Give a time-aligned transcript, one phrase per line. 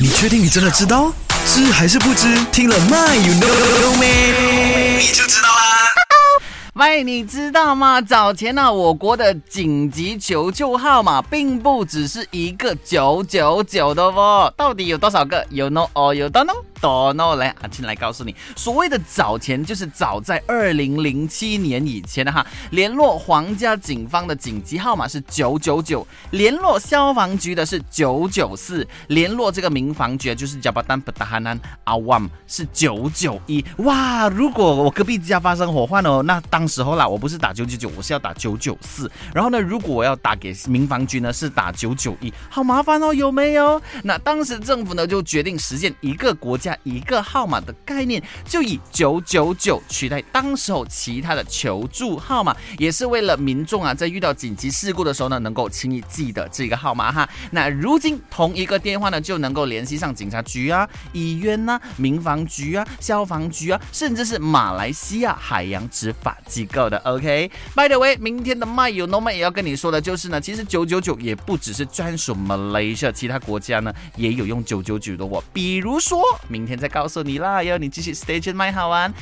[0.00, 1.12] 你确定你真的知道？
[1.44, 2.28] 知还是不知？
[2.52, 4.96] 听了 My you know Me，？
[5.00, 5.88] 你就知道啦。
[6.74, 8.00] 喂，你知道吗？
[8.00, 16.62] 早前呢，我国的紧急求救号码并不只是一个九九九的哦，到底有多少个？You know or you don't know？
[16.80, 33.64] 多 no 来，阿青来告诉你，所谓的早前就是早在二零零七年以前的哈，联络皇家警方的紧急号码是九九九，联络消防局的是九九四，联络这个民防局就是加巴丹布达哈南阿旺是九九一。
[33.78, 39.10] 哇，如果我隔壁家发生火患哦，那当时候啦，我不是打九九九，我是要打九九四。
[39.34, 43.80] 然后呢，如果我要打给民防局呢，是打九九一，好麻烦哦，有没有？
[44.02, 46.67] 那当时政府呢就决定实现一个国家。
[46.82, 57.28] 一个号码的概念，就以九九九取代当时候其他的求助号码，也是为了民众啊，在遇到紧急事故的时候呢，能够轻易记得这个号码哈。
[57.50, 66.98] 那如今同一个电话呢，就能够联系上警察局啊、医院呐、民防局啊、消防局啊，甚至是马来西亚海洋执法机构的。
[66.98, 76.22] OK，By the way，明天的 My You Know 也要跟你说的就是呢，其实九九九也不只是专属 Malaysia，其他国家呢也有用九九九的哦，比如说。
[76.48, 79.14] 明明天再告诉你啦，要你继续 stay tuned，好玩。